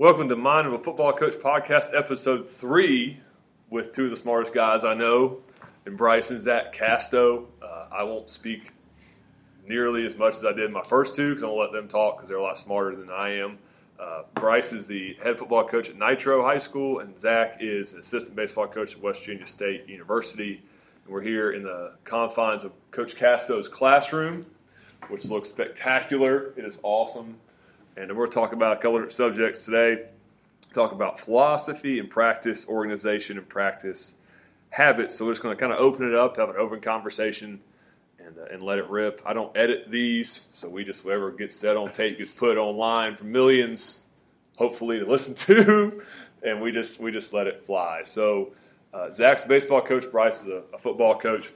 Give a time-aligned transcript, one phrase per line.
[0.00, 3.18] Welcome to Mind of a Football Coach podcast, episode three,
[3.68, 5.40] with two of the smartest guys I know,
[5.86, 7.48] and Bryce and Zach Casto.
[7.60, 8.70] Uh, I won't speak
[9.66, 11.72] nearly as much as I did in my first two because I'm going to let
[11.72, 13.58] them talk because they're a lot smarter than I am.
[13.98, 17.98] Uh, Bryce is the head football coach at Nitro High School, and Zach is an
[17.98, 20.62] assistant baseball coach at West Virginia State University.
[21.06, 24.46] And we're here in the confines of Coach Casto's classroom,
[25.08, 26.54] which looks spectacular.
[26.56, 27.40] It is awesome.
[27.98, 30.04] And we're talking about a couple different subjects today.
[30.72, 34.14] Talk about philosophy and practice, organization and practice
[34.70, 35.16] habits.
[35.16, 37.60] So we're just going to kind of open it up, have an open conversation,
[38.20, 39.20] and, uh, and let it rip.
[39.26, 43.16] I don't edit these, so we just whatever gets said on tape gets put online
[43.16, 44.04] for millions,
[44.56, 46.00] hopefully to listen to,
[46.44, 48.02] and we just we just let it fly.
[48.04, 48.52] So
[48.94, 51.50] uh, Zach's a baseball coach, Bryce is a, a football coach,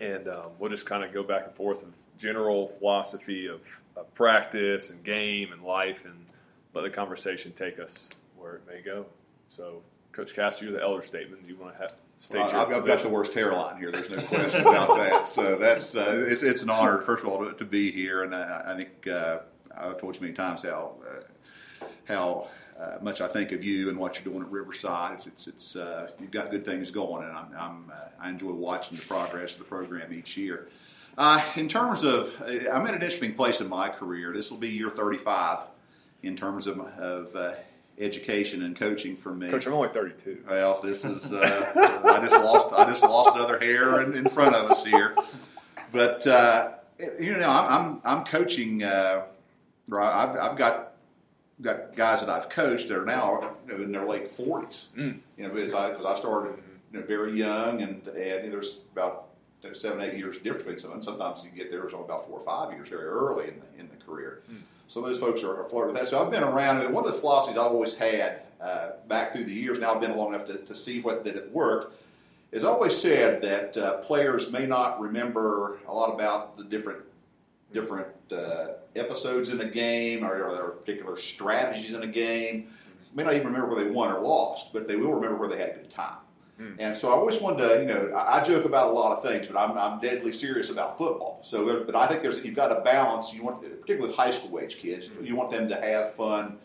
[0.00, 3.60] and um, we'll just kind of go back and forth of general philosophy of,
[3.96, 6.26] of practice and game and life, and
[6.74, 9.06] let the conversation take us where it may go.
[9.48, 9.82] So,
[10.12, 11.40] Coach Casto, you're the elder statesman.
[11.42, 13.92] Do you want to have, state Well, I've, I've got the worst hairline here.
[13.92, 15.28] There's no question about that.
[15.28, 18.34] So that's uh, it's it's an honor, first of all, to, to be here, and
[18.34, 19.40] I, I think uh,
[19.76, 23.98] I've told you many times how uh, how uh, much I think of you and
[23.98, 25.14] what you're doing at Riverside.
[25.14, 28.52] It's it's, it's uh, you've got good things going, and I'm, I'm uh, I enjoy
[28.52, 30.68] watching the progress of the program each year.
[31.16, 34.32] Uh, in terms of, I'm at an interesting place in my career.
[34.32, 35.60] This will be year 35
[36.22, 37.54] in terms of, of uh,
[37.98, 39.48] education and coaching for me.
[39.48, 40.44] Coach, I'm only 32.
[40.48, 44.54] Well, this is uh, I just lost I just lost another hair in, in front
[44.54, 45.16] of us here,
[45.92, 46.72] but uh,
[47.20, 48.82] you know I'm I'm, coaching.
[48.82, 49.24] Uh,
[49.88, 50.92] right, I've, I've got
[51.60, 54.88] got guys that I've coached that are now you know, in their late forties.
[54.96, 55.20] Mm.
[55.36, 56.60] You know, because I I started
[56.92, 59.28] you know, very young, and, and there's about
[59.72, 60.92] seven eight years difference between some.
[60.92, 63.60] And sometimes you get there there's only about four or five years very early in
[63.60, 64.42] the in the career.
[64.88, 66.08] Some of those folks are, are flirting with that.
[66.08, 66.80] So I've been around.
[66.80, 69.78] Mean, one of the philosophies I've always had uh, back through the years.
[69.78, 72.00] Now I've been long enough to, to see what that it worked.
[72.52, 77.00] Is always said that uh, players may not remember a lot about the different
[77.72, 82.68] different uh, episodes in a game or, or there are particular strategies in a game.
[83.12, 85.58] May not even remember where they won or lost, but they will remember where they
[85.58, 86.16] had a good time.
[86.60, 86.76] Mm.
[86.78, 89.24] And so I always wanted to, you know, I, I joke about a lot of
[89.24, 91.40] things, but I'm, I'm deadly serious about football.
[91.42, 93.34] So, there, but I think there's you've got to balance.
[93.34, 95.26] You want, particularly with high school age kids, mm.
[95.26, 96.58] you want them to have fun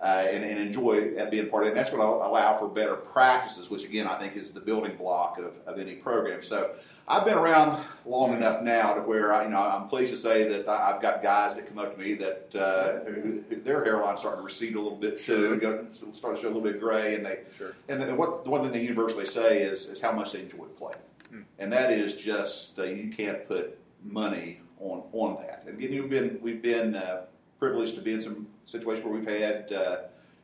[0.00, 1.70] uh, and, and enjoy uh, being part of it.
[1.70, 4.96] And that's going to allow for better practices, which again I think is the building
[4.96, 6.42] block of, of any program.
[6.42, 6.72] So
[7.08, 10.46] I've been around long enough now to where I, you know I'm pleased to say
[10.48, 13.84] that I- I've got guys that come up to me that uh, who, who, their
[13.84, 16.62] hairline's starting to recede a little bit too, and go, start to show a little
[16.62, 17.74] bit gray, and they Sure.
[17.88, 20.64] and then what the one thing they universally say is is how much they enjoy
[20.78, 25.64] playing, and that is just uh, you can't put money on on that.
[25.66, 27.22] And again, we've been we've been uh,
[27.58, 29.96] privileged to be in some situations where we've had uh,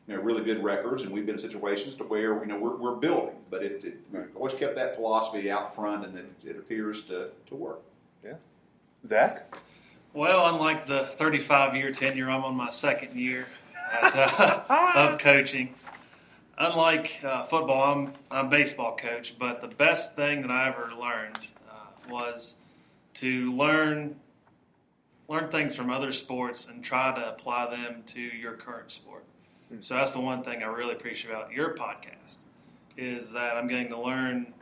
[0.07, 2.75] you know really good records, and we've been in situations to where you know we're,
[2.75, 6.57] we're building, but it, it we've always kept that philosophy out front, and it, it
[6.57, 7.81] appears to, to work.
[8.23, 8.35] Yeah.
[9.05, 9.55] Zach?
[10.13, 13.47] Well, unlike the 35 year tenure, I'm on my second year
[14.01, 15.73] at, uh, of coaching.
[16.57, 20.91] Unlike uh, football, I'm, I'm a baseball coach, but the best thing that I ever
[20.99, 21.39] learned
[21.69, 22.57] uh, was
[23.15, 24.15] to learn
[25.27, 29.23] learn things from other sports and try to apply them to your current sport.
[29.79, 32.37] So that's the one thing I really appreciate about your podcast
[32.97, 34.53] is that I'm getting to learn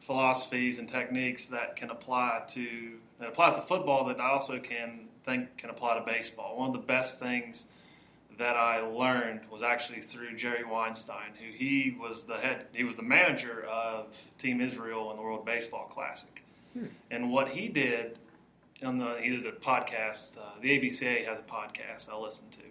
[0.00, 5.06] philosophies and techniques that can apply to that applies to football that I also can
[5.24, 6.58] think can apply to baseball.
[6.58, 7.66] One of the best things
[8.38, 12.96] that I learned was actually through Jerry Weinstein, who he was the head, he was
[12.96, 16.42] the manager of Team Israel in the World Baseball Classic,
[17.10, 18.18] and what he did
[18.84, 20.36] on the he did a podcast.
[20.38, 22.62] Uh, the ABCA has a podcast I listen to,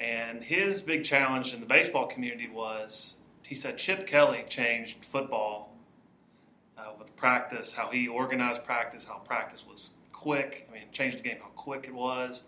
[0.00, 5.76] and his big challenge in the baseball community was he said Chip Kelly changed football
[6.78, 10.68] uh, with practice, how he organized practice, how practice was quick.
[10.70, 12.44] I mean, changed the game, how quick it was.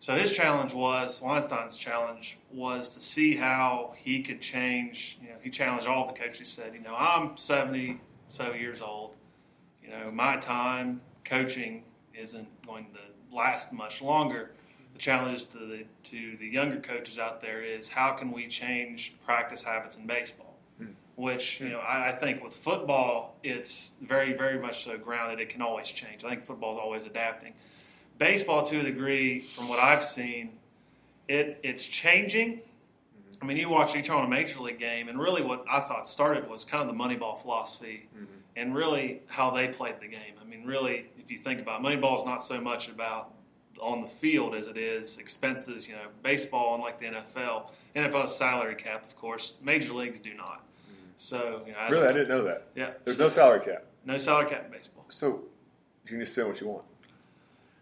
[0.00, 5.18] So his challenge was Weinstein's challenge was to see how he could change.
[5.20, 6.38] You know, he challenged all the coaches.
[6.38, 9.14] He said, you know, I'm 70 so years old.
[9.82, 11.82] You know, my time coaching
[12.14, 14.52] isn't going to last much longer.
[14.94, 19.14] The challenge to the to the younger coaches out there is how can we change
[19.24, 20.48] practice habits in baseball?
[20.78, 20.86] Hmm.
[21.16, 21.72] which you hmm.
[21.72, 25.40] know I, I think with football it's very very much so grounded.
[25.40, 26.24] It can always change.
[26.24, 27.54] I think football is always adapting.
[28.18, 30.58] Baseball, to a degree, from what I've seen,
[31.28, 32.54] it it's changing.
[32.54, 33.42] Mm-hmm.
[33.42, 35.80] I mean, you watch you turn on a major league game, and really what I
[35.80, 38.24] thought started was kind of the Moneyball philosophy, mm-hmm.
[38.56, 40.34] and really how they played the game.
[40.40, 43.32] I mean, really, if you think about it, Moneyball is not so much about
[43.80, 45.88] on the field as it is expenses.
[45.88, 49.54] You know, baseball, unlike the NFL, NFL has salary cap, of course.
[49.62, 50.64] Major leagues do not.
[51.16, 52.68] So, you know, Really, I didn't know that.
[52.76, 55.04] Yeah, There's no salary cap, no salary cap in baseball.
[55.08, 55.26] so
[56.04, 56.84] you can just spend what you want.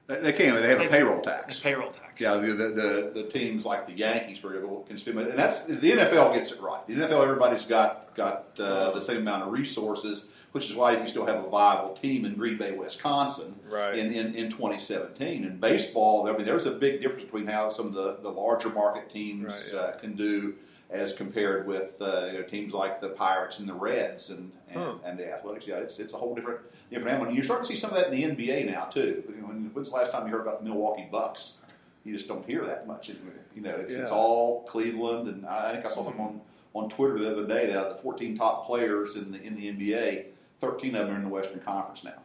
[0.07, 0.55] They, they can.
[0.55, 1.61] They have a payroll It's tax.
[1.61, 2.21] payroll tax.
[2.21, 5.65] Yeah, the, the, the, the teams like the Yankees, for example, can spend, and that's
[5.65, 6.87] the NFL gets it right.
[6.87, 10.27] The NFL, everybody's got got uh, the same amount of resources,
[10.57, 13.99] which is why you can still have a viable team in Green Bay, Wisconsin, Right.
[13.99, 15.45] in, in, in 2017.
[15.45, 18.71] In baseball, I mean, there's a big difference between how some of the, the larger
[18.71, 19.79] market teams Right, yeah.
[19.81, 20.55] uh, can do
[20.89, 24.79] as compared with uh, you know, teams like the Pirates and the Reds and and,
[24.81, 24.95] Huh.
[25.05, 25.67] and the Athletics.
[25.67, 26.61] Yeah, it's it's a whole different
[26.91, 27.27] different animal.
[27.27, 29.23] And you're starting to see some of that in the NBA now too.
[29.47, 31.59] When, when's the last time you heard about the Milwaukee Bucks?
[32.05, 33.11] You just don't hear that much.
[33.55, 36.41] You know, it's, it's all Cleveland, and I think I saw them on,
[36.73, 37.67] on Twitter the other day.
[37.67, 40.27] That the 14 top players in the in the NBA,
[40.59, 42.23] 13 of them are in the Western Conference now.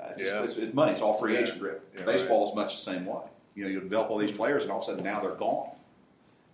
[0.00, 0.92] Uh, it's, just, it's, it's money.
[0.92, 1.40] It's all free Yeah.
[1.40, 1.80] agent driven.
[1.96, 3.22] Yeah, Baseball is much the same way.
[3.54, 5.70] You know, you develop all these players, and all of a sudden now they're gone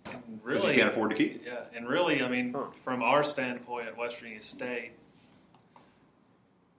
[0.03, 1.43] because really, you can't afford to keep.
[1.45, 1.53] them.
[1.53, 4.91] Yeah, and really, I mean, from our standpoint at Western Virginia State,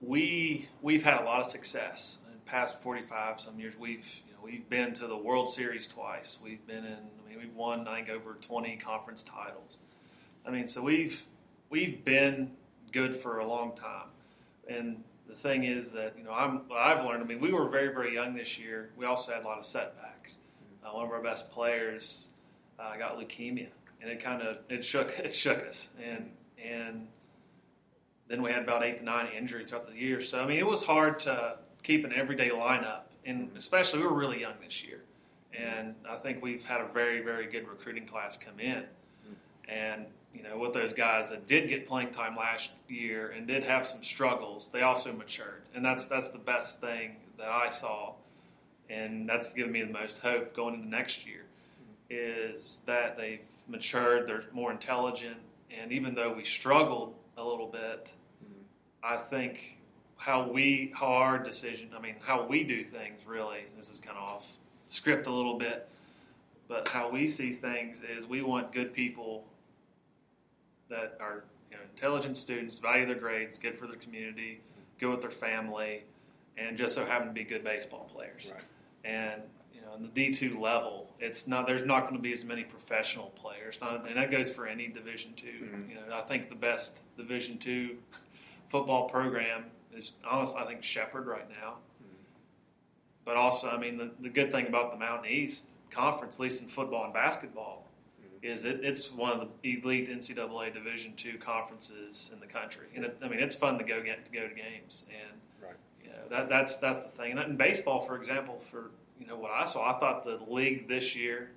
[0.01, 3.77] we we've had a lot of success in the past 45 some years.
[3.77, 6.37] We've you know we've been to the World Series twice.
[6.43, 6.93] We've been in.
[6.93, 9.77] I mean, we've won I think over 20 conference titles.
[10.45, 11.25] I mean, so we've
[11.69, 12.51] we've been
[12.97, 14.07] good for a long time.
[14.67, 17.23] And the thing is that you know I'm what I've learned.
[17.23, 18.89] I mean, we were very very young this year.
[18.97, 20.37] We also had a lot of setbacks.
[20.83, 22.29] Uh, one of our best players
[22.79, 23.67] uh, got leukemia,
[24.01, 26.31] and it kind of it shook it shook us, and
[26.63, 27.07] and
[28.27, 30.19] then we had about eight to nine injuries throughout the year.
[30.19, 34.15] So I mean, it was hard to keep an everyday lineup, and especially we were
[34.15, 35.01] really young this year,
[35.53, 38.83] and I think we've had a very very good recruiting class come in,
[39.69, 43.63] and you know with those guys that did get playing time last year and did
[43.63, 48.13] have some struggles, they also matured, and that's that's the best thing that I saw,
[48.89, 51.43] and that's given me the most hope going into next year
[52.09, 55.37] is that they've matured, they're more intelligent,
[55.77, 58.11] and even though we struggled a little bit,
[59.03, 59.77] I think
[60.17, 64.17] how we, how our decision, I mean, how we do things really, this is kind
[64.17, 64.51] of off
[64.87, 65.87] script a little bit,
[66.67, 69.45] but how we see things is we want good people
[70.89, 74.61] that are you know, intelligent students, value their grades, good for their community,
[74.99, 76.03] good with their family,
[76.57, 78.63] and just so happen to be good baseball players Right.
[79.03, 79.41] and
[79.73, 81.67] you know, in the D two level, it's not.
[81.67, 84.87] There's not going to be as many professional players, not, and that goes for any
[84.87, 85.89] Division 2 Mhm.
[85.89, 87.97] You know, I think the best Division two
[88.69, 91.77] football program is honestly, I think Shepherd right now.
[93.23, 96.61] But also, I mean, the, the good thing about the Mountain East Conference, at least
[96.61, 97.85] in football and basketball,
[98.41, 102.87] is it, it's one of the elite NCAA Division two conferences in the country.
[102.95, 105.75] And it, I mean, it's fun to go get to go to games and Right.
[106.03, 107.31] you know that that's that's the thing.
[107.31, 110.87] And in baseball, for example, for you know what I saw, I thought the league
[110.87, 111.51] this year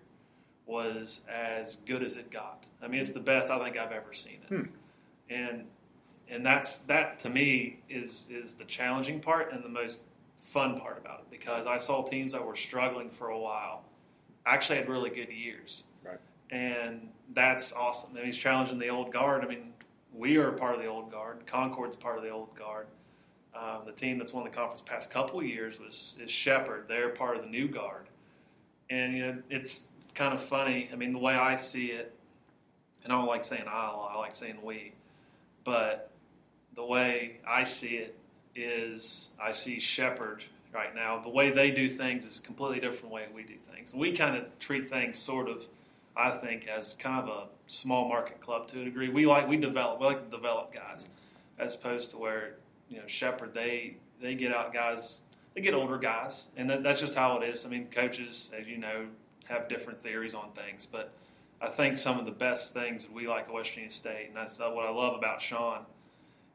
[0.66, 2.64] was as good as it got.
[2.82, 4.48] I mean, it's the best I think I've ever seen it.
[4.48, 4.62] Hmm.
[5.28, 5.64] And
[6.28, 9.98] and that's that to me is is the challenging part and the most
[10.44, 13.84] fun part about it because I saw teams that were struggling for a while
[14.46, 15.84] actually had really good years.
[16.04, 16.18] Right.
[16.50, 18.16] And that's awesome.
[18.16, 19.44] And he's challenging the old guard.
[19.44, 19.72] I mean,
[20.12, 21.46] we are part of the old guard.
[21.46, 22.86] Concord's part of the old guard.
[23.54, 26.86] Um, the team that's won the conference past couple years was is Shepherd.
[26.88, 28.06] They're part of the new guard,
[28.88, 30.88] and you know it's kind of funny.
[30.92, 32.14] I mean, the way I see it,
[33.02, 34.08] and I don't like saying I.
[34.12, 34.92] I like saying we,
[35.64, 36.12] but
[36.74, 38.16] the way I see it
[38.54, 41.18] is I see Shepherd right now.
[41.18, 43.92] The way they do things is completely different way we do things.
[43.92, 45.66] We kind of treat things sort of,
[46.20, 49.08] I think, as kind of a small market club to a degree.
[49.08, 51.08] We like we develop we like to develop guys,
[51.58, 52.56] as opposed to where
[52.88, 55.22] you know Shepherd they they get out guys
[55.54, 57.66] they get older guys, and that, that's just how it is.
[57.66, 59.06] I mean, coaches, as you know,
[59.44, 61.12] have different theories on things, but
[61.60, 64.58] I think some of the best things we like at West Virginia State, and that's
[64.58, 65.80] what I love about Sean,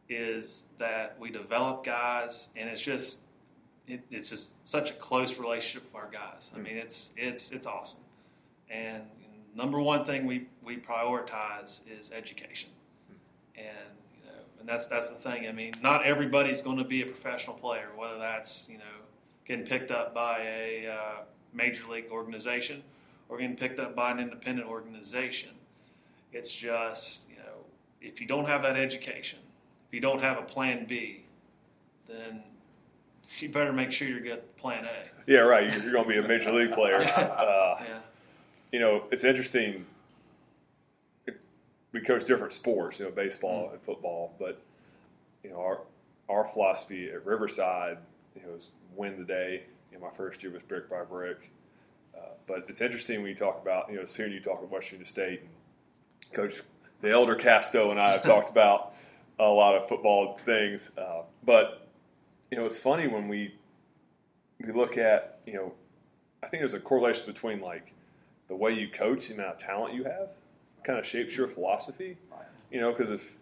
[0.08, 3.22] is that we develop guys, and it's just
[3.88, 6.52] it, it's just such a close relationship with our guys.
[6.56, 6.64] I mm.
[6.64, 8.02] mean, it's it's it's awesome.
[8.70, 9.04] And
[9.56, 12.70] number one thing we, we prioritize is education,
[13.56, 13.68] and
[14.14, 15.48] you know, and that's that's the thing.
[15.48, 18.84] I mean, not everybody's going to be a professional player, whether that's you know
[19.48, 21.22] getting picked up by a uh,
[21.54, 22.84] major league organization
[23.30, 25.52] or getting picked up by an independent organization.
[26.34, 27.66] It's just you know
[28.02, 29.40] if you don't have that education,
[29.88, 31.24] if you don't have a plan B,
[32.08, 32.44] then
[33.40, 35.32] you better make sure you're good plan A.
[35.32, 35.72] Yeah, right.
[35.72, 37.02] You're, you're going to be a major league player.
[37.16, 38.00] Uh, Yeah.
[38.76, 39.86] You know, it's interesting.
[41.94, 44.62] We coach different sports, you know, baseball and football, but
[45.46, 45.80] you know, our
[46.28, 48.00] our philosophy at Riverside,
[48.36, 49.64] you know, is win the day.
[49.94, 51.52] You know, my first year was brick by brick.
[52.14, 55.06] Uh, but it's interesting when you talk about, you know, soon you talk about Western
[55.06, 56.62] State and Coach,
[57.00, 58.94] the elder Casto and I have talked about
[59.40, 60.92] a lot of football things.
[60.98, 61.88] Uh, but,
[62.52, 63.56] you know, it's funny when we,
[64.60, 65.74] we look at, you know,
[66.44, 67.94] I think there's a correlation between like
[68.48, 70.30] the way you coach, the amount of talent you have,
[70.84, 72.18] kind of shapes your philosophy.
[72.72, 73.36] You know, because if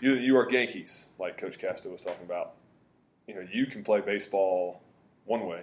[0.00, 2.54] you you are Yankees, like Coach Casto was talking about,
[3.26, 4.80] you know, you can play baseball
[5.24, 5.62] one way,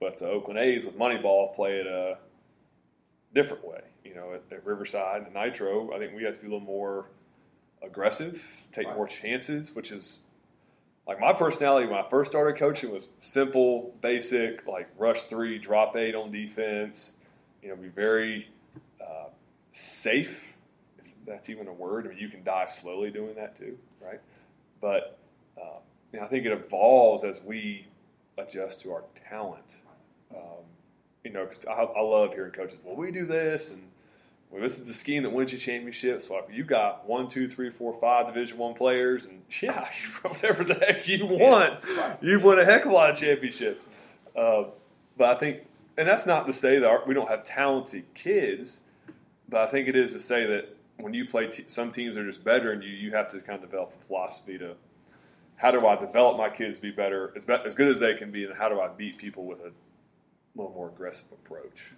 [0.00, 2.18] but the Oakland A's with Moneyball play it a
[3.34, 3.80] different way.
[4.04, 6.64] You know, at, at Riverside and Nitro, I think we have to be a little
[6.66, 7.06] more
[7.82, 8.96] aggressive, take Right.
[8.96, 10.20] more chances, which is
[11.06, 15.96] like my personality when I first started coaching was simple, basic, like rush three, drop
[15.96, 17.12] eight on defense.
[17.66, 18.46] You know, be very
[19.00, 19.24] uh,
[19.72, 20.54] safe,
[21.00, 22.06] if that's even a word.
[22.06, 24.20] I mean, you can die slowly doing that too, right?
[24.80, 25.18] But
[25.60, 25.80] uh,
[26.12, 27.84] you know, I think it evolves as we
[28.38, 29.78] adjust to our talent.
[30.32, 30.62] Um,
[31.24, 32.78] you know, I, I love hearing coaches.
[32.84, 33.82] Well, we do this, and
[34.52, 36.30] well, this is the scheme that wins you championships.
[36.30, 39.88] Well, you got one, two, three, four, five Division One players, and yeah,
[40.22, 42.16] whatever the heck you want, Right.
[42.22, 43.88] you've won a heck of a lot of championships.
[44.36, 44.66] Uh,
[45.18, 45.62] but I think,
[45.98, 48.82] and that's not to say that our, we don't have talented kids,
[49.48, 52.24] but I think it is to say that when you play, t- some teams are
[52.24, 54.76] just better, and you you have to kind of develop a philosophy to
[55.56, 58.14] how do I develop my kids to be better, as, be, as good as they
[58.14, 59.72] can be, and how do I beat people with a
[60.54, 61.92] little more aggressive approach.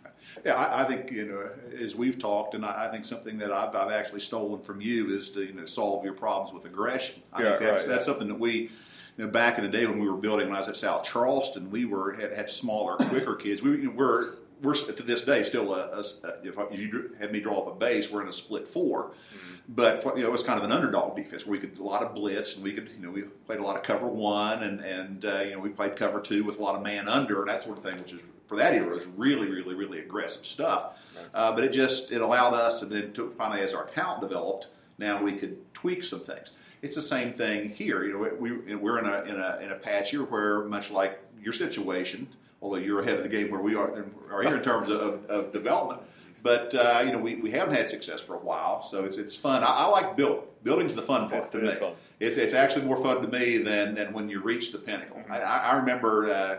[0.45, 1.51] Yeah, I, I think you know,
[1.81, 5.17] as we've talked, and I, I think something that I've, I've actually stolen from you
[5.17, 7.23] is to you know solve your problems with aggression.
[7.33, 8.13] I Yeah, think that's right, that's yeah.
[8.13, 8.71] something that we.
[9.19, 11.03] You know, back in the day when we were building, when I was at South
[11.03, 13.63] Charleston, we were had, had smaller, quicker kids.
[13.63, 17.33] We you know, we're we're to this day still a, a, a if you had
[17.33, 19.55] me draw up a base, we're in a split 4 Mm-hmm.
[19.71, 22.03] But you know, it was kind of an underdog defense where we could a lot
[22.03, 24.81] of blitz, and we could you know we played a lot of cover one, and
[24.81, 27.51] and uh, you know we played cover two with a lot of man under and
[27.51, 30.95] that sort of thing, which is for that era was really really really aggressive stuff.
[31.35, 35.23] Uh, but it just it allowed us, and then finally as our talent developed, now
[35.23, 36.53] we could tweak some things.
[36.83, 38.05] It's the same thing here.
[38.05, 41.19] You know, we we're in a in a in a patch here where much like
[41.41, 42.29] your situation,
[42.63, 45.53] although you're ahead of the game where we are, are here in terms of, of
[45.53, 46.03] development.
[46.43, 49.35] But uh, you know, we, we haven't had success for a while, so it's it's
[49.35, 49.65] fun.
[49.65, 50.45] I, I like building.
[50.63, 51.71] Building's the fun part to me.
[51.73, 51.93] fun.
[52.21, 55.23] It's it's actually more fun to me than, than when you reach the pinnacle.
[55.29, 56.59] I, I I remember uh,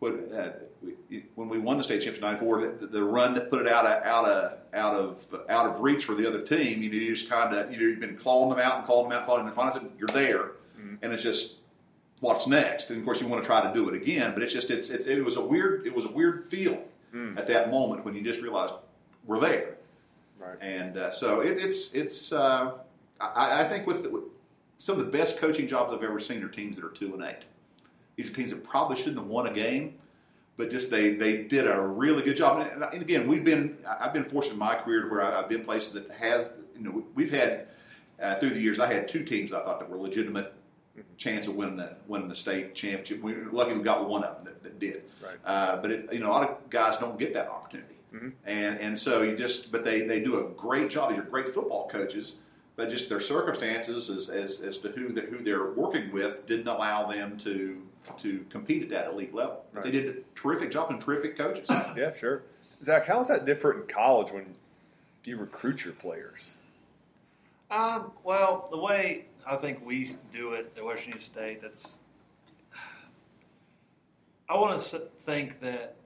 [0.00, 0.52] when, uh,
[0.82, 3.68] we, when we won the state championship in '94, the, the run that put it
[3.68, 6.82] out of out of out of out of reach for the other team.
[6.82, 9.10] You know, you just kind of you know, you've been clawing them out and clawing
[9.10, 10.52] them out, clawing them, and finally you're there,
[11.02, 11.56] and it's just
[12.20, 12.90] what's next.
[12.90, 14.90] And of course, you want to try to do it again, but it's just it's,
[14.90, 16.82] it, it was a weird it was a weird feeling
[17.36, 18.74] at that moment when you just realized
[19.26, 19.76] we're there.
[20.38, 20.56] Right.
[20.62, 22.72] And uh, so it, it's it's uh,
[23.20, 24.24] I, I think with, with
[24.78, 27.22] some of the best coaching jobs I've ever seen are teams that are two and
[27.22, 27.44] eight.
[28.20, 29.94] These are teams that probably shouldn't have won a game,
[30.58, 32.60] but just they they did a really good job.
[32.60, 35.64] And, and again, we've been I've been fortunate in my career to where I've been
[35.64, 37.68] places that has you know we've had
[38.20, 40.52] uh, through the years I had two teams I thought that were legitimate
[41.16, 43.22] chance of winning the winning the state championship.
[43.22, 45.04] We're lucky we got one of them that, that did.
[45.24, 45.38] Right.
[45.44, 47.94] Uh, but it, you know, a lot of guys don't get that opportunity,
[48.44, 51.08] and and so you just but they they do a great job.
[51.08, 52.36] These are great football coaches,
[52.80, 56.66] but just their circumstances as as, as to who that who they're working with didn't
[56.66, 57.82] allow them to
[58.16, 59.62] to compete at that elite level.
[59.74, 61.68] But they did a terrific job and terrific coaches.
[61.96, 62.44] Yeah, sure.
[62.82, 64.54] Zach, how's that different in college when
[65.24, 66.56] you recruit your players?
[67.70, 71.98] Um, well, the way I think we do it at Washington State, that's.
[74.48, 75.96] I want to think that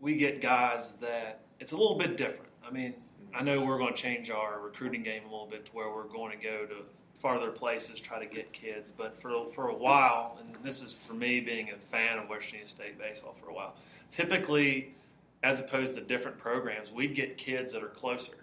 [0.00, 2.50] we get guys that it's a little bit different.
[2.64, 2.94] I mean,
[3.34, 6.04] I know we're going to change our recruiting game a little bit to where we're
[6.04, 6.74] going to go to
[7.14, 8.90] farther places, try to get kids.
[8.90, 12.66] But for for a while, and this is for me being a fan of Washington
[12.66, 13.74] State baseball for a while,
[14.10, 14.94] typically,
[15.42, 18.34] as opposed to different programs, we'd get kids that are closer.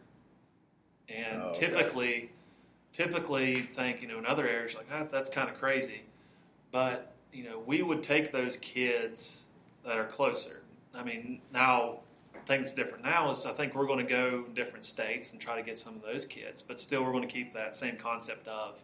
[1.08, 1.60] And Oh, okay.
[1.68, 2.32] typically,
[2.94, 6.02] typically think you know in other areas like "Ah, that's kind of crazy,
[6.72, 9.50] but you know we would take those kids
[9.86, 10.62] that are closer.
[10.94, 12.00] I mean now
[12.50, 13.04] things different.
[13.04, 15.96] Now is I think we're going to go different states and try to get some
[15.96, 18.84] of those kids, but still we're going to keep that same concept of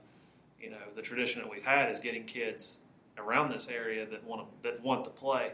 [0.61, 2.79] you know the tradition that we've had is getting kids
[3.17, 5.51] around this area that want to, that want to play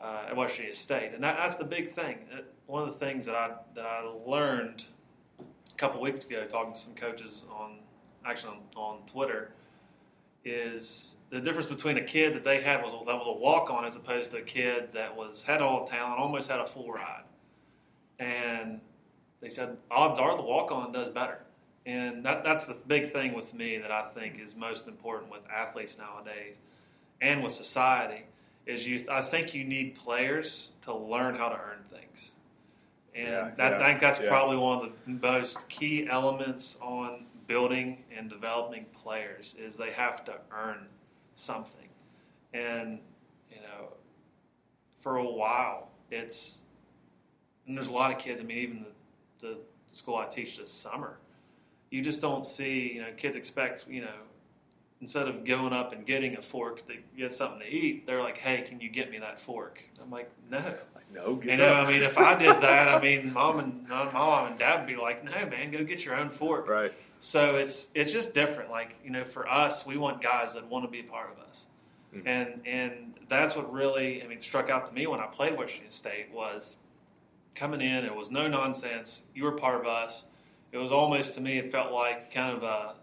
[0.00, 2.18] uh, at Washington State, and that, that's the big thing.
[2.32, 4.86] Uh, One of the things that I that I learned
[5.40, 7.80] a couple weeks ago talking to some coaches on
[8.24, 9.50] actually on, on Twitter
[10.44, 13.70] is the difference between a kid that they had was a, that was a walk
[13.70, 16.66] on as opposed to a kid that was had all the talent, almost had a
[16.66, 17.22] full ride,
[18.22, 18.80] and
[19.40, 21.40] they said odds are the walk on does better,
[21.84, 25.40] and that that's the big thing with me that I think is most important with
[25.50, 26.58] athletes nowadays
[27.20, 28.24] and with society
[28.66, 29.04] is you.
[29.10, 32.30] I think you need players to learn how to earn things,
[33.14, 34.28] and Yeah, that, yeah, I think that's yeah.
[34.28, 40.24] probably one of the most key elements on building and developing players is they have
[40.26, 40.86] to earn
[41.34, 41.88] something,
[42.54, 43.00] and
[43.50, 43.88] you know,
[45.00, 46.62] for a while it's
[47.66, 48.40] and there's a lot of kids.
[48.40, 48.86] I mean, even
[49.40, 51.18] the, the school I teach this summer,
[51.90, 52.92] you just don't see.
[52.94, 54.14] You know, kids expect you know
[55.00, 58.38] instead of going up and getting a fork to get something to eat, they're like,
[58.38, 61.72] "Hey, can you get me that fork?" I'm like, "No." Like, no, get You know,
[61.74, 61.86] up.
[61.88, 64.86] I mean, if I did that, I mean, mom and my mom and dad would
[64.86, 66.92] be like, "No, man, go get your own fork." right.
[67.20, 68.70] So it's it's just different.
[68.70, 71.38] Like you know, for us, we want guys that want to be a part of
[71.48, 71.66] us,
[72.14, 72.22] Mhm.
[72.26, 75.90] and and that's what really I mean struck out to me when I played Washington
[75.90, 76.76] State was
[77.54, 78.04] coming in.
[78.04, 79.24] It was no nonsense.
[79.34, 80.26] You were part of us.
[80.72, 82.94] It was almost to me, it felt like kind of a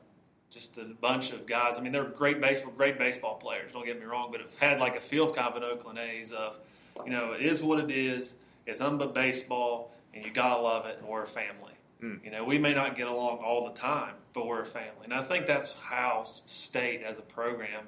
[0.50, 1.78] just a bunch of guys.
[1.78, 3.72] I mean, they're great baseball, great baseball players.
[3.72, 6.32] Don't get me wrong, but have had like a feel kind of an Oakland A's
[6.32, 6.58] of,
[7.06, 8.36] you know, it is what it is.
[8.66, 10.98] It's nothing but baseball, and you gotta love it.
[11.00, 11.74] And we're a family.
[12.02, 12.24] Mm.
[12.26, 15.04] You know, we may not get along all the time, but we're a family.
[15.04, 17.84] And I think that's how state as a program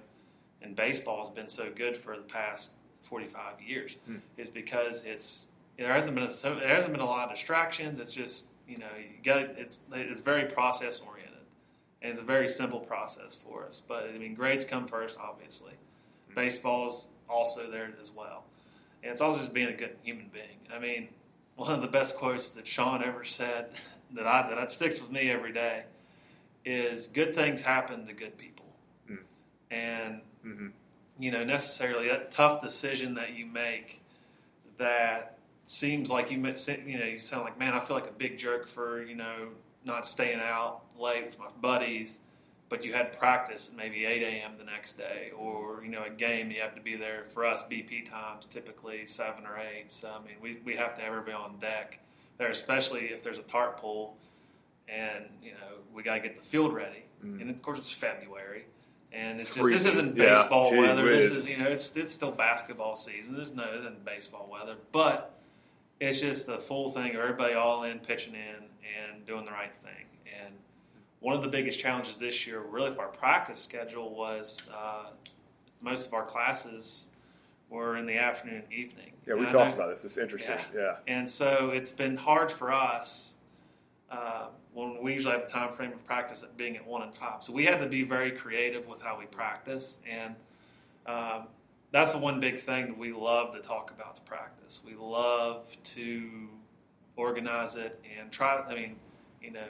[0.61, 4.17] and baseball has been so good for the past 45 years, Hmm.
[4.37, 8.00] is because it's there hasn't been a, so there hasn't been a lot of distractions.
[8.00, 11.39] It's just you know you got it's it's very process oriented,
[12.01, 13.81] and it's a very simple process for us.
[13.85, 15.73] But I mean, grades come first, obviously.
[16.35, 18.45] Baseball's also there as well,
[19.03, 20.59] and it's also just being a good human being.
[20.73, 21.09] I mean,
[21.55, 23.71] one of the best quotes that Sean ever said
[24.13, 25.83] that I that sticks with me every day
[26.63, 28.65] is "Good things happen to good people,"
[29.09, 29.17] Mm.
[29.71, 30.67] and hmm
[31.19, 34.01] you know, necessarily that tough decision that you make
[34.79, 35.38] that
[35.71, 38.67] seems like you, you know, you sound like, man, I feel like a big jerk
[38.67, 39.49] for, you know,
[39.85, 42.19] not staying out late with my buddies,
[42.69, 44.51] but you had practice at maybe 8 a.m.
[44.57, 47.25] the next day, or, you know, a game, you have to be there.
[47.33, 49.89] For us, BP times typically 7 or 8.
[49.89, 51.99] So, I mean, we, we have to have everybody on deck
[52.37, 54.17] there, especially if there's a tarp pool
[54.87, 57.05] and, you know, we got to get the field ready.
[57.24, 57.41] Mm.
[57.41, 58.65] And of course, it's February.
[59.13, 61.15] And it's, It's just this isn't Yeah, baseball gee weather.
[61.15, 63.35] This is you know it's it's still basketball season.
[63.35, 65.40] There's no it isn't baseball weather, but
[66.01, 67.16] it's just the full thing.
[67.16, 68.66] Everybody all in, pitching in,
[69.14, 70.07] and doing the right thing.
[70.44, 70.55] And
[71.20, 75.11] one of the biggest challenges this year, really, for our practice schedule was uh,
[75.79, 77.09] most of our classes
[77.70, 79.11] were in the afternoon and evening.
[79.27, 80.03] Yeah, we And talked know- about this.
[80.03, 80.57] It's interesting.
[80.75, 80.98] Yeah.
[81.07, 83.35] and so it's been hard for us
[84.09, 87.14] uh, when we usually have the time frame of practice at being at one and
[87.14, 87.44] five.
[87.44, 90.35] So we had to be very creative with how we practice, and
[91.05, 91.48] um,
[91.91, 94.81] that's the one big thing that we love to talk about to practice.
[94.85, 96.47] We love to
[97.15, 98.61] organize it and try.
[98.61, 98.95] I mean,
[99.41, 99.67] you know,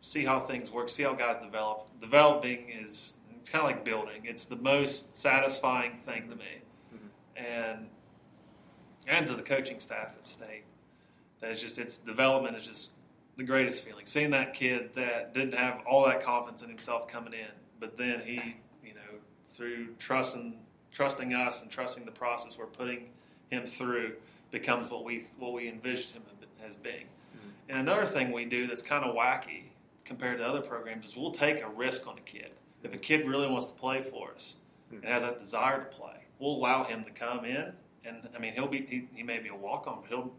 [0.00, 1.90] see how things work, see how guys develop.
[2.00, 4.22] Developing is it's kind of like building.
[4.24, 6.62] It's the most satisfying thing to me,
[6.94, 7.44] mm-hmm.
[7.44, 7.88] and
[9.06, 10.64] and to the coaching staff at state.
[11.40, 12.92] That is just its development is just
[13.36, 14.06] the greatest feeling.
[14.06, 18.20] Seeing that kid that didn't have all that confidence in himself coming in, but then
[18.20, 20.58] he, you know, through trusting
[20.98, 23.08] trusting us and trusting the process we're putting
[23.50, 24.14] him through,
[24.50, 26.22] becomes what we what we envisioned him
[26.66, 27.04] as being.
[27.04, 27.48] Mm-hmm.
[27.68, 29.62] And another thing we do that's kind of wacky
[30.04, 32.50] compared to other programs is we'll take a risk on a kid.
[32.82, 34.56] If a kid really wants to play for us
[34.90, 35.08] and mm-hmm.
[35.08, 37.72] has that desire to play, we'll allow him to come in.
[38.04, 40.32] And I mean, he'll be he, he may be a walk on, but he'll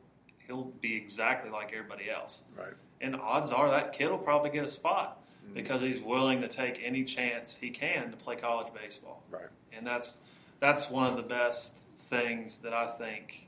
[0.46, 2.44] he'll be exactly like everybody else.
[2.58, 2.74] Right.
[3.00, 5.54] And odds are that kid will probably get a spot mm-hmm.
[5.54, 9.24] because he's willing to take any chance he can to play college baseball.
[9.32, 9.48] Right.
[9.72, 10.18] And that's
[10.60, 13.48] that's one of the best things that I think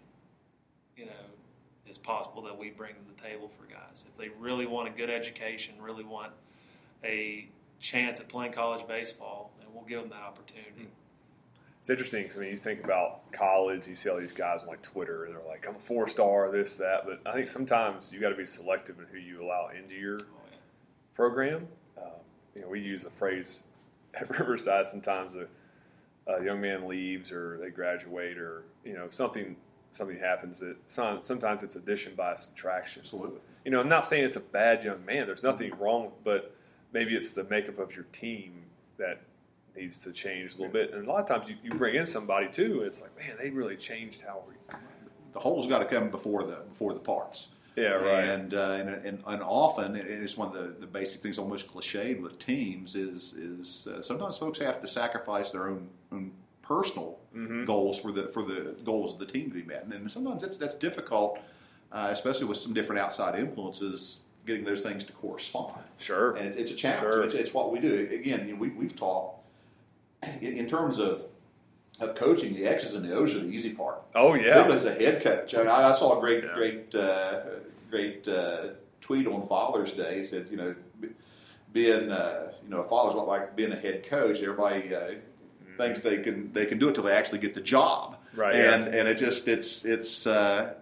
[0.95, 1.12] you know
[1.88, 4.06] is possible that we bring to the table for guys.
[4.08, 6.32] If they really want a good education, really want
[7.04, 7.47] a
[7.80, 10.88] chance at playing college baseball, and we'll give them that opportunity.
[11.80, 14.69] It's interesting because I mean, you think about college, you see all these guys on
[14.69, 18.12] like Twitter, and they're like, "I'm a four star, this, that." But I think sometimes
[18.13, 20.58] you got to be selective in who you allow into your Oh, yeah.
[21.15, 21.67] program.
[21.97, 22.06] Um,
[22.56, 23.63] you know, we use the phrase
[24.13, 24.86] at Riverside.
[24.86, 25.47] Sometimes a,
[26.39, 29.56] a young man leaves, or they graduate, or you know, something
[29.91, 30.60] something happens.
[30.60, 33.02] That some, sometimes it's addition by subtraction.
[33.04, 33.39] Absolutely.
[33.65, 35.26] You know, I'm not saying it's a bad young man.
[35.26, 35.84] There's nothing mm-hmm.
[35.84, 36.56] wrong, but
[36.94, 38.63] maybe it's the makeup of your team
[38.98, 39.22] that
[39.76, 40.94] needs to change a little bit.
[40.94, 43.36] And a lot of times you, you bring in somebody too, and it's like, man,
[43.39, 44.56] they really changed how we.
[45.34, 47.50] The whole's got to come before the before the parts.
[47.75, 48.25] Yeah, right.
[48.25, 51.73] And, uh, and, and and often it is one of the, the basic things, almost
[51.73, 56.31] cliched with teams, is is uh, sometimes folks have to sacrifice their own own
[56.62, 57.63] personal Mm-hmm.
[57.63, 60.41] goals for the for the goals of the team to be met, and, and sometimes
[60.41, 61.39] that's that's difficult,
[61.93, 65.81] uh, especially with some different outside influences, getting those things to correspond.
[65.97, 66.36] Sure.
[66.36, 66.99] And it's, it's a challenge.
[66.99, 67.23] Sure.
[67.23, 68.10] It's, it's what we do.
[68.12, 69.45] Again, you know, we, we've talked
[70.41, 71.23] in, in terms of
[72.02, 74.02] of coaching, the X's and the O's are the easy part.
[74.16, 75.56] Oh yeah, Particularly as a head coach.
[75.56, 76.54] I, mean, I saw a great, Yeah.
[76.56, 77.40] great, uh,
[77.90, 78.68] great uh,
[79.02, 80.18] tweet on Father's Day.
[80.18, 80.76] He said, you know,
[81.74, 84.42] being, uh, you know, a father's not like being a head coach.
[84.42, 85.12] Everybody uh,
[85.78, 88.18] thinks they can they can do it till they actually get the job.
[88.36, 90.74] Right, And and it just it's it's uh,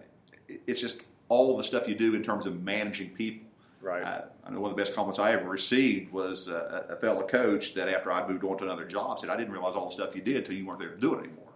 [0.66, 3.46] it's just all the stuff you do in terms of managing people.
[3.80, 4.24] Right.
[4.44, 7.26] I know one of the best comments I ever received was uh, a a fellow
[7.26, 9.92] coach that after I moved on to another job said, "I didn't realize all the
[9.92, 11.46] stuff you did until you weren't there to do it anymore."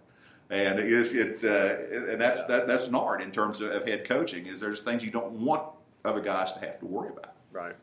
[0.49, 3.87] And it is it, uh, and that's that, that's an art in terms of, of
[3.87, 4.45] head coaching.
[4.45, 5.63] Is there's things you don't want
[6.03, 7.33] other guys to have to worry about.
[7.51, 7.75] Right.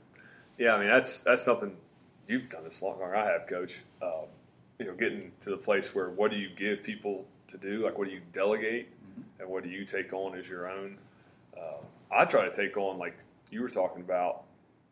[0.58, 1.76] Yeah, I mean that's that's something
[2.28, 3.80] you've done this long longer I have, Coach.
[4.00, 4.26] Um,
[4.78, 7.84] you know, getting to the place where what do you give people to do?
[7.84, 8.90] Like, what do you delegate,
[9.38, 10.98] and what do you take on as your own?
[11.56, 11.76] Uh,
[12.10, 13.18] I try to take on like
[13.52, 14.44] you were talking about,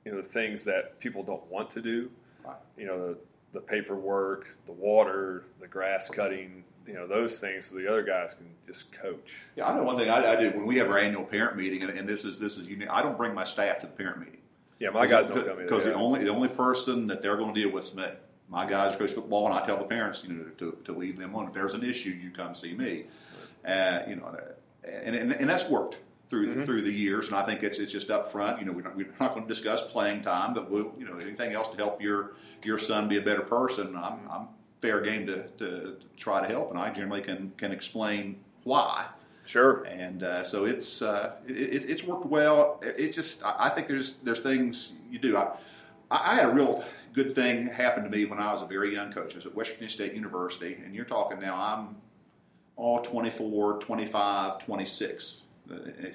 [0.05, 2.11] you know, the things that people don't want to do.
[2.45, 2.57] Right.
[2.77, 3.19] You know, the
[3.53, 6.65] the paperwork, the water, the grass cutting.
[6.87, 9.43] You know, those things, so the other guys can just coach.
[9.55, 11.83] Yeah, I know one thing I, I do when we have our annual parent meeting,
[11.83, 12.89] and, and this is this is unique.
[12.91, 14.41] I don't bring my staff to the parent meeting.
[14.81, 17.55] Yeah, my guys don't come in because the only the only person that they're going
[17.55, 18.07] to deal with is me.
[18.49, 21.37] My guys coach football, and I tell the parents, you know, to, to leave them
[21.37, 21.47] on.
[21.47, 23.05] If there's an issue, you come see me.
[23.65, 24.37] Uh, you know,
[24.83, 25.97] and, and and that's worked
[26.31, 26.65] through Mm-hmm.
[26.65, 28.61] through the years, and I think it's it's just up front.
[28.61, 31.17] You know, we're not, we're not going to discuss playing time, but we'll, you know,
[31.17, 32.33] anything else to help your
[32.65, 33.97] your son be a better person.
[33.97, 34.49] I'm, I'm
[34.81, 39.07] fair game to, to try to help, and I generally can can explain why.
[39.45, 39.83] Sure.
[39.85, 42.81] And uh, so it's uh, it, it, it's worked well.
[42.83, 45.37] It's just I I think there's there's things you do.
[45.37, 45.57] I,
[46.11, 49.13] I had a real good thing happen to me when I was a very young
[49.13, 49.33] coach.
[49.33, 51.57] I was at West Virginia State University, and you're talking now.
[51.57, 51.97] I'm
[52.77, 55.43] all 24, 25, 26.
[55.71, 56.09] Uh,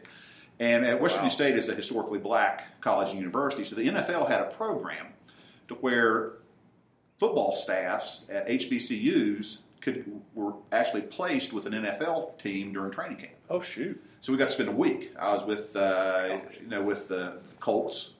[0.60, 1.28] And at West Wow.
[1.28, 5.08] State is a historically black college and university, so the NFL had a program
[5.68, 6.34] to where
[7.20, 13.34] football staffs at HBCUs could were actually placed with an NFL team during training camp.
[13.50, 14.02] Oh shoot.
[14.22, 15.14] So we got to spend a week.
[15.20, 18.14] I was with uh, you know with the Colts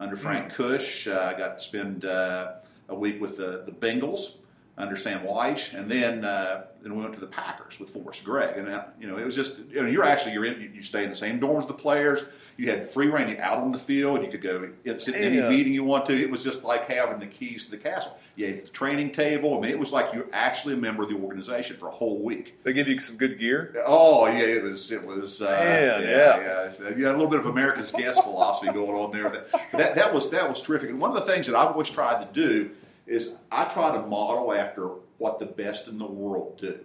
[0.00, 1.06] under Frank Kush.
[1.08, 2.52] Uh, I got to spend uh,
[2.88, 4.36] a week with the, the Bengals
[4.78, 8.56] under Sam Wyche, and then uh, then we went to the Packers with Forrest Gregg.
[8.56, 10.82] And uh, you know it was just you know you're actually you're in you, you
[10.82, 12.20] stay in the same dorms as the players.
[12.56, 13.28] You had free reign.
[13.28, 14.22] You're out on the field.
[14.24, 15.44] You could go sit in Yeah.
[15.46, 16.18] any meeting you want to.
[16.18, 18.18] It was just like having the keys to the castle.
[18.36, 19.56] You had the training table.
[19.58, 22.18] I mean, it was like you're actually a member of the organization for a whole
[22.22, 22.58] week.
[22.62, 23.74] They give you some good gear.
[23.86, 26.08] Oh yeah, it was it was uh, Man, yeah,
[26.40, 26.72] yeah.
[26.80, 26.96] yeah.
[26.96, 29.28] You had a little bit of America's guest philosophy going on there.
[29.28, 30.88] That, that that was that was terrific.
[30.90, 32.70] And one of the things that I've always tried to do
[33.06, 34.88] is I try to model after
[35.18, 36.78] what the best in the world do.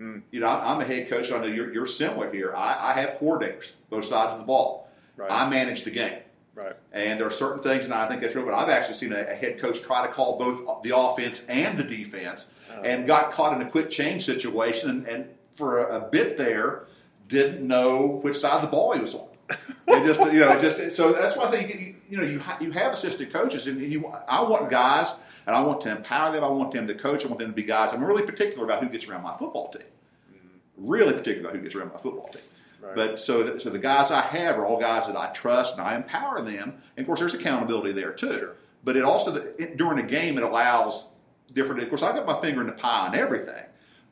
[0.00, 0.22] Mm.
[0.30, 1.32] You know, I'm I'm a head coach.
[1.32, 2.54] I know you're, you're similar here.
[2.56, 4.88] I, I have coordinators both sides of the ball.
[5.16, 5.30] Right.
[5.30, 6.18] I manage the game.
[6.54, 6.76] Right.
[6.92, 8.44] And there are certain things, and I think that's real.
[8.44, 11.78] But I've actually seen a, a head coach try to call both the offense and
[11.78, 12.82] the defense, Oh.
[12.82, 16.84] and got caught in a quick change situation, and, and for a, a bit there,
[17.26, 19.26] didn't know which side of the ball he was on.
[19.88, 22.58] It just, you know, just so that's why I think you, you know you ha-
[22.60, 25.14] you have assistant coaches, and you I want guys,
[25.48, 26.44] and I want to empower them.
[26.44, 27.24] I want them to coach.
[27.24, 27.94] I want them to be guys.
[27.94, 29.82] I'm really particular about who gets around my football team.
[30.30, 30.86] Mm-hmm.
[30.86, 32.42] Really particular about who gets around my football team.
[32.82, 32.94] Right.
[32.94, 35.88] But so, that, so the guys I have are all guys that I trust, and
[35.88, 36.82] I empower them.
[36.96, 38.38] And of course, there's accountability there too.
[38.38, 38.56] Sure.
[38.84, 41.08] But it also it, during a game it allows
[41.54, 41.82] different.
[41.82, 43.64] Of course, I've got my finger in the pie and everything,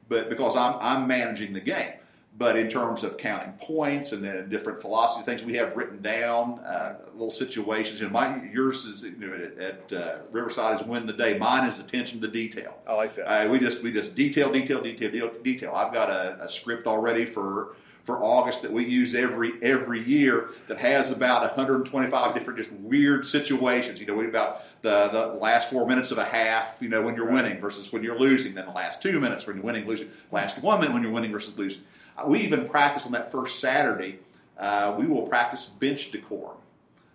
[0.09, 1.93] but because I'm I'm managing the game.
[2.39, 6.59] But in terms of counting points and then different philosophy things we have written down,
[6.59, 7.99] uh, little situations.
[7.99, 11.39] You know, my yours is you know, at, at uh, Riverside is win the day.
[11.39, 12.77] Mine is attention to detail.
[12.87, 13.27] I like that.
[13.27, 15.73] Uh, we just we just detail, detail, detail, detail.
[15.75, 20.51] I've got a, a script already for for August that we use every every year
[20.69, 23.99] that has about 125 different just weird situations.
[23.99, 26.77] You know, we about the the last four minutes of a half.
[26.81, 27.45] You know, when you're Right.
[27.45, 28.55] winning versus when you're losing.
[28.55, 30.11] Then the last two minutes when you're winning, losing.
[30.31, 31.83] Last one minute when you're winning versus losing.
[32.27, 34.21] We even practice on that first Saturday.
[34.59, 36.57] Uh, we will practice bench decorum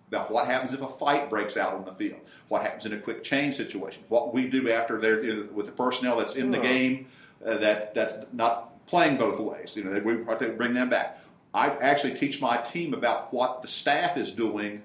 [0.10, 2.98] about what happens if a fight breaks out on the field, what happens in a
[2.98, 6.52] quick change situation, what we do after they're you know, with the personnel that's in
[6.52, 7.08] the game
[7.46, 9.76] uh, that that's not playing both ways.
[9.76, 11.20] You know, we bring them back.
[11.54, 14.84] I actually teach my team about what the staff is doing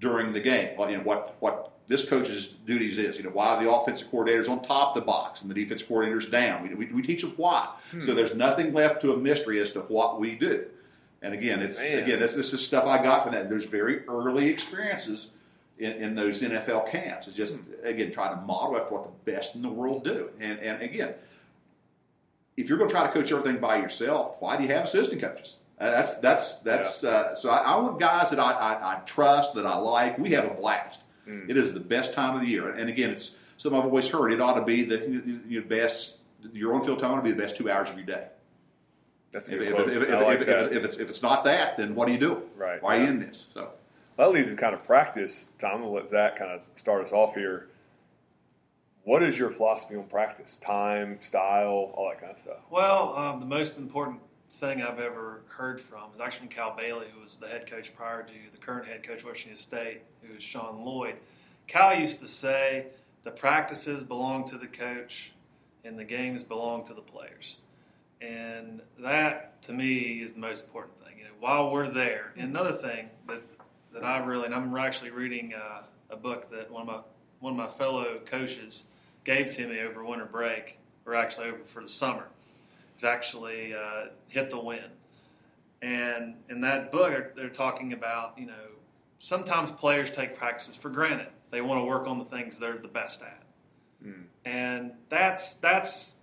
[0.00, 0.78] during the game.
[0.78, 3.16] You know, what what this coach's duties is.
[3.16, 6.26] You know, why the offensive coordinator's on top of the box and the defensive coordinator's
[6.26, 6.62] down.
[6.62, 7.68] We, we, we teach them why.
[8.00, 10.66] So there's nothing left to a mystery as to what we do.
[11.22, 12.02] And again, it's Man.
[12.02, 13.48] again this, this is stuff I got from that.
[13.48, 15.32] There's very early experiences
[15.78, 17.26] in, in those NFL camps.
[17.26, 20.30] It's just again trying to model after what the best in the world do.
[20.40, 21.14] And and again,
[22.56, 25.20] if you're going to try to coach everything by yourself, why do you have assistant
[25.20, 25.56] coaches?
[25.78, 27.50] Uh, that's that's that's uh, so.
[27.50, 30.18] I, I want guys that I, I, I trust that I like.
[30.18, 31.02] We have a blast.
[31.26, 31.50] Mm.
[31.50, 32.70] It is the best time of the year.
[32.70, 34.32] And again, it's something I've always heard.
[34.32, 36.18] It ought to be the, the, the best
[36.52, 38.26] your on field time will be the best two hours of your day.
[39.32, 40.66] That's If, if, if, if, like that.
[40.66, 42.42] if, if it's if it's not that, then what do you do?
[42.56, 42.82] Right.
[42.82, 43.48] Why are you in this?
[43.52, 43.70] So
[44.16, 45.48] That leads to kind of practice.
[45.58, 47.68] Tom, will let Zach kind of start us off here.
[49.02, 50.58] What is your philosophy on practice?
[50.58, 52.58] Time, style, all that kind of stuff.
[52.70, 57.06] Well, um, the most important thing I've ever heard from is actually from Cal Bailey,
[57.12, 60.42] who was the head coach prior to the current head coach Washington State, who is
[60.42, 61.16] Sean Lloyd.
[61.66, 62.86] Cal used to say
[63.22, 65.32] the practices belong to the coach
[65.84, 67.58] and the games belong to the players.
[68.20, 71.18] And that, to me, is the most important thing.
[71.18, 73.42] You know, while we're there, and another thing that,
[73.92, 77.00] that I really, and I'm actually reading uh, a book that one of my
[77.40, 78.86] one of my fellow coaches
[79.24, 82.26] gave to me over winter break, or actually over for the summer.
[82.96, 84.90] It's actually uh, hit the wind,
[85.82, 88.54] and in that book they're, they're talking about you know
[89.18, 91.28] sometimes players take practices for granted.
[91.50, 93.44] They want to work on the things they're the best at,
[94.44, 96.16] and that's that's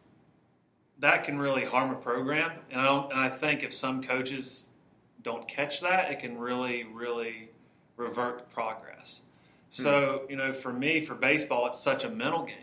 [1.00, 2.52] that can really harm a program.
[2.72, 4.70] And I, don't, and I think if some coaches
[5.22, 7.50] don't catch that, it can really, really
[7.98, 9.22] revert progress.
[9.70, 12.63] So, you know, for me, for baseball, it's such a mental game.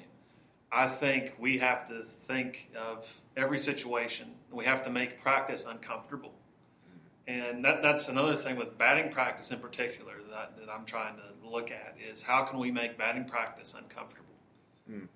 [0.72, 4.30] I think we have to think of every situation.
[4.52, 6.32] We have to make practice uncomfortable.
[7.26, 11.48] And that, that's another thing with batting practice in particular that, that I'm trying to
[11.48, 14.26] look at is how can we make batting practice uncomfortable?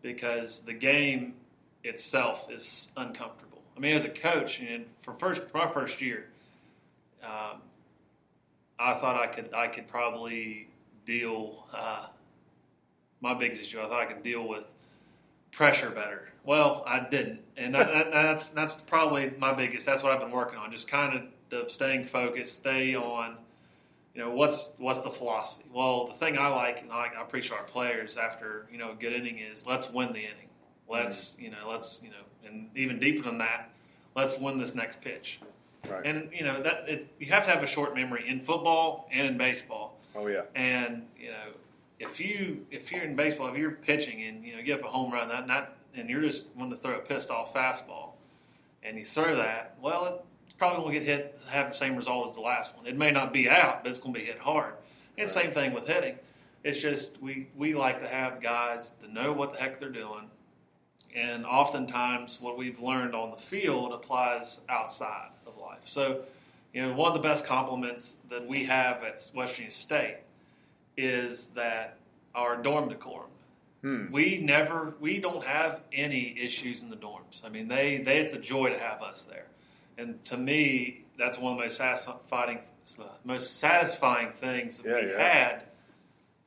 [0.02, 1.34] Because the game
[1.82, 3.62] itself is uncomfortable.
[3.76, 6.26] I mean, as a coach, and for first for my first year,
[7.22, 7.60] um,
[8.78, 10.68] I thought I could I could probably
[11.04, 11.66] deal.
[11.72, 12.06] Uh,
[13.20, 14.72] my biggest issue, I thought I could deal with
[15.54, 16.28] pressure better.
[16.44, 19.86] Well, I didn't, and that, that, that's that's probably my biggest.
[19.86, 21.14] That's what I've been working on, just kind
[21.50, 23.36] of, staying focused, stay on.
[24.12, 25.64] You know what's what's the philosophy?
[25.72, 28.90] Well, the thing I like, and I, I preach to our players after you know
[28.90, 30.48] a good inning is let's win the inning.
[30.88, 33.70] Let's you know let's you know, and even deeper than that,
[34.16, 35.40] let's win this next pitch.
[35.88, 36.04] Right.
[36.04, 39.26] And you know that it's, you have to have a short memory in football and
[39.26, 39.98] in baseball.
[40.16, 40.42] oh yeah.
[40.54, 41.52] And you know,
[41.98, 44.86] if you if you're in baseball, if you're pitching and you know you get up
[44.86, 48.12] a home run, that not and you're just wanting to throw a pissed off fastball,
[48.82, 52.28] and you throw that, well, it's probably going to get hit have the same result
[52.28, 52.86] as the last one.
[52.86, 54.74] It may not be out, but it's going to be hit hard.
[55.16, 56.16] And same thing with hitting.
[56.64, 60.30] It's just we we like to have guys to know what the heck they're doing,
[61.14, 65.82] and oftentimes what we've learned on the field applies outside of life.
[65.84, 66.22] So,
[66.72, 70.16] you know, one of the best compliments that we have at Western State
[70.96, 71.98] is that
[72.34, 73.30] our dorm decorum.
[74.10, 77.44] We never, we don't have any issues in the dorms.
[77.44, 79.44] I mean, they, they, it's a joy to have us there,
[79.98, 82.60] and to me, that's one of the most satisfying,
[83.24, 85.34] most satisfying things that Yeah, we've yeah.
[85.34, 85.62] had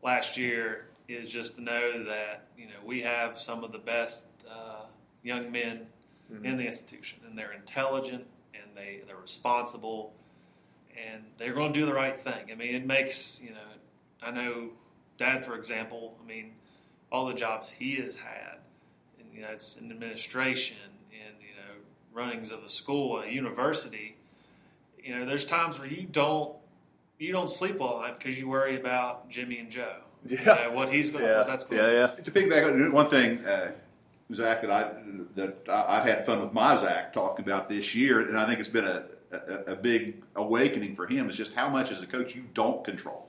[0.01, 4.25] last year is just to know that you know we have some of the best
[4.51, 4.85] uh,
[5.21, 5.85] young men
[6.43, 10.11] in the institution, and they're intelligent and they they're responsible,
[11.07, 12.47] and they're going to do the right thing.
[12.51, 13.59] I mean, it makes you know,
[14.21, 14.69] I know
[15.17, 16.15] Dad, for example.
[16.23, 16.51] I mean,
[17.11, 18.57] all the jobs he has had,
[19.19, 20.77] and, you know, it's in administration
[21.11, 21.73] and you know,
[22.13, 24.15] runnings of a school, a university.
[25.03, 26.55] You know, there's times where you don't
[27.19, 29.95] you don't sleep well at night because you worry about Jimmy and Joe.
[30.27, 30.55] You Yeah.
[30.55, 31.37] know, what he's going, Yeah.
[31.39, 31.81] what that's going.
[31.81, 32.23] Yeah, yeah.
[32.23, 33.71] to piggyback on one thing, uh,
[34.33, 34.91] Zach, that I
[35.35, 38.59] that I- I've had fun with my Zach talking about this year, and I think
[38.59, 41.29] it's been a, a, a big awakening for him.
[41.29, 43.26] Is just how much as a coach you don't control.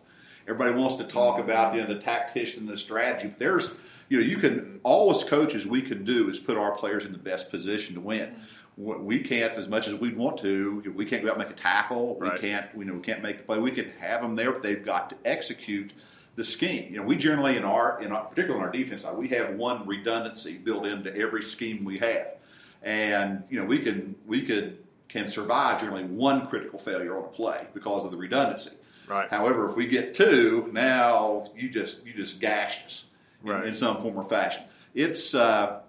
[0.48, 3.76] Everybody wants to talk about you know, the tactician and the strategy, but there's
[4.08, 7.12] you know you can all as coaches we can do is put our players in
[7.12, 8.34] the best position to win.
[8.76, 11.50] What We can't, as much as we'd want to, we can't go out and make
[11.52, 12.16] a tackle.
[12.18, 12.32] Right.
[12.32, 13.58] We can't, you know, we can't make the play.
[13.58, 15.92] We can have them there, but they've got to execute
[16.36, 16.86] the scheme.
[16.92, 19.56] You know, we generally in our, in our, particularly in our defense side, we have
[19.56, 22.36] one redundancy built into every scheme we have,
[22.82, 27.28] and you know, we can we could can survive generally one critical failure on a
[27.28, 28.77] play because of the redundancy.
[29.08, 29.28] Right.
[29.30, 33.06] However, if we get two, now you just you just gashed us
[33.42, 33.66] in, Right.
[33.66, 34.62] in some form or fashion.
[34.94, 35.80] It's uh,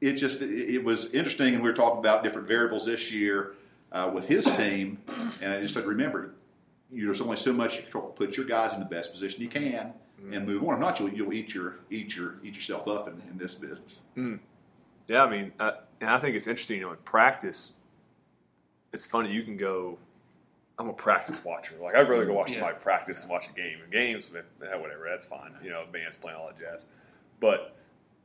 [0.00, 3.54] it just it, it was interesting, and we were talking about different variables this year
[3.92, 4.98] uh, with his team,
[5.40, 6.34] and I just had to remember,
[6.92, 8.10] you there's only so much you can control.
[8.12, 9.92] Put your guys in the best position you can,
[10.32, 10.74] and move on.
[10.74, 14.02] If not, you'll, you'll eat your eat your eat yourself up in, in this business.
[15.06, 16.78] Yeah, I mean, uh, and I think it's interesting.
[16.78, 17.72] You know, in practice,
[18.92, 19.30] it's funny.
[19.32, 19.98] You can go.
[20.78, 21.76] I'm a practice watcher.
[21.80, 22.60] Like I'd rather go watch Yeah.
[22.60, 23.78] somebody practice and watch a game.
[23.82, 25.54] And games, eh, whatever, that's fine.
[25.62, 26.86] You know, bands playing all that jazz.
[27.40, 27.76] But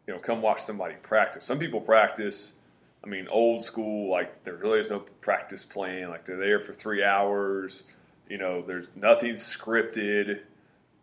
[0.08, 1.44] you know, come watch somebody practice.
[1.44, 2.56] Some people practice.
[3.04, 4.10] I mean, old school.
[4.10, 6.10] Like there really is no practice plan.
[6.10, 7.84] Like they're there for three hours.
[8.28, 10.42] You know, there's nothing scripted.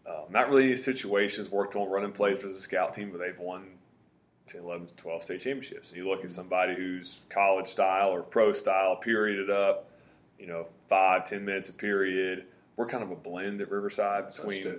[0.07, 3.39] Um, not really any situations worked on running plays for the scout team, but they've
[3.39, 3.67] won
[4.47, 5.91] 10, 11, 12 state championships.
[5.91, 9.91] And you look at somebody who's college style or pro style, perioded up,
[10.39, 12.47] you know, five, ten minutes a period.
[12.77, 14.79] We're kind of a blend at Riverside between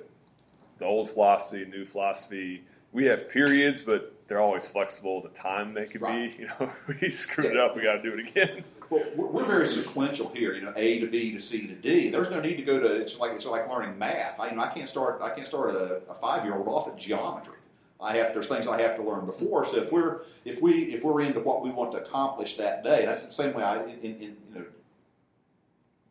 [0.78, 2.64] the old philosophy and new philosophy.
[2.92, 5.22] We have periods, but they're always flexible.
[5.22, 6.36] The time they could Right.
[6.38, 7.76] be, you know, we screwed it up.
[7.76, 8.64] We got to do it again.
[8.90, 10.54] Well, we're, we're very sequential here.
[10.54, 12.10] You know, A to B to C to D.
[12.10, 12.88] There's no need to go to.
[13.02, 14.40] It's like it's like learning math.
[14.40, 15.22] I, you know, I can't start.
[15.22, 17.56] I can't start a, a five year old off at geometry.
[18.00, 19.66] I have there's things I have to learn before.
[19.66, 23.06] So if we're if we if we're into what we want to accomplish that day,
[23.06, 24.66] that's the same way I in, in you know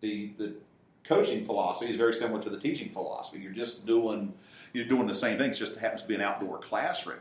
[0.01, 0.55] the the
[1.05, 3.41] coaching philosophy is very similar to the teaching philosophy.
[3.41, 4.33] You're just doing
[4.73, 5.51] you're doing the same thing.
[5.51, 7.21] It just happens to be an outdoor classroom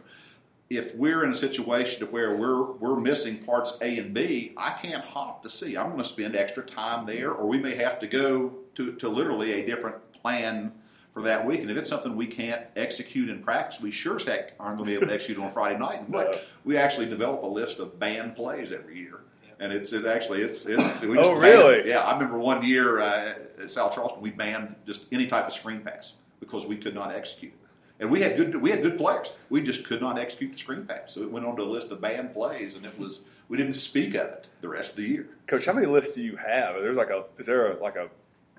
[0.69, 4.71] if we're in a situation to where we're we're missing parts A and B, I
[4.71, 5.77] can't hop to C.
[5.77, 9.07] I'm going to spend extra time there, or we may have to go to, to
[9.07, 10.73] literally a different plan
[11.13, 11.61] for that week.
[11.61, 14.85] And if it's something we can't execute in practice, we sure as heck aren't going
[14.85, 15.99] to be able to execute on Friday night.
[16.01, 16.17] And No.
[16.17, 19.19] what we actually develop a list of banned plays every year.
[19.59, 21.89] And it's it actually it's it's we Oh, banned- really?
[21.89, 21.99] yeah.
[22.01, 25.81] I remember one year uh, at South Charleston we banned just any type of screen
[25.81, 27.59] pass because we could not execute it.
[28.01, 29.31] And we had good we had good players.
[29.49, 31.13] We just could not execute the screen pass.
[31.13, 33.73] So it went on to a list of banned plays, and it was we didn't
[33.73, 35.27] speak of it the rest of the year.
[35.47, 36.75] Coach, how many lists do you have?
[36.75, 38.09] There's like a is there a, like a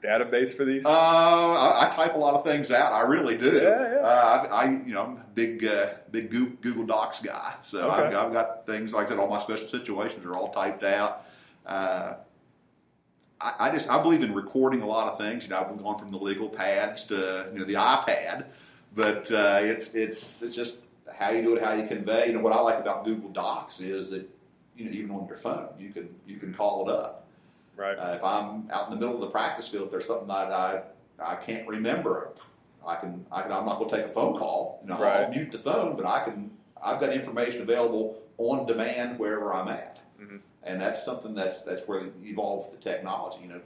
[0.02, 0.84] database for these?
[0.84, 2.92] Uh, I, I type a lot of things out.
[2.92, 3.52] I really do.
[3.56, 3.98] Yeah, yeah.
[3.98, 7.54] Uh, I, I, you know, I'm a big, uh, big Google Docs guy.
[7.62, 8.16] So I've, Okay.
[8.16, 9.18] I've got things like that.
[9.18, 11.24] All my special situations are all typed out.
[11.64, 12.14] Uh,
[13.40, 15.44] I, I just I believe in recording a lot of things.
[15.44, 18.46] You know, I've gone from the legal pads to you know the iPad,
[18.94, 20.78] but uh, it's it's it's just
[21.14, 22.28] how you do it, how you convey.
[22.28, 24.28] You know, what I like about Google Docs is that
[24.76, 27.25] you know even on your phone you can you can call it up.
[27.76, 27.94] Right.
[27.98, 30.52] Uh, if I'm out in the middle of the practice field, if there's something that
[30.52, 30.82] I
[31.18, 32.32] I can't remember,
[32.86, 34.80] I can I can I'm not going to take a phone call.
[34.82, 36.50] You know, I'll mute the phone, but I can
[36.82, 40.40] I've got information available on demand wherever I'm at, Mhm.
[40.62, 43.38] and that's something that's that's where you evolve the technology.
[43.42, 43.60] You know,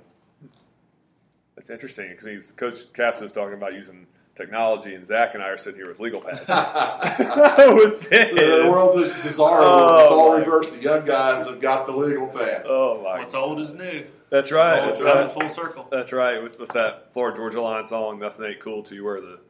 [1.57, 4.07] That's interesting because Coach Cass is talking about using
[4.41, 6.47] technology, and Zach and I are sitting here with legal pads.
[6.47, 8.69] the with this.
[8.69, 9.61] world is bizarre.
[9.61, 10.75] Oh, it's all reversed.
[10.75, 12.69] The young guys have got the legal pads.
[12.69, 13.21] Oh my!
[13.21, 14.07] What's old is new.
[14.31, 14.79] That's right.
[14.81, 15.33] All That's coming right.
[15.33, 15.89] full circle.
[15.91, 16.41] That's right.
[16.41, 18.21] What's, what's that Florida Georgia Line song?
[18.21, 19.41] Nothing ain't cool till you wear the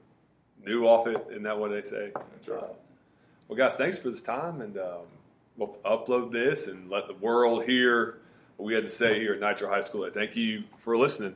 [0.65, 1.23] new off it.
[1.31, 2.11] Isn't that what they say?
[2.15, 2.65] That's right.
[3.47, 5.03] Well, guys, thanks for this time, and um,
[5.57, 8.19] we'll upload this and let the world hear
[8.57, 10.09] what we had to say here at Nitro High School.
[10.11, 11.35] Thank you for listening.